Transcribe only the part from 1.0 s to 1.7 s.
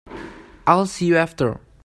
you after.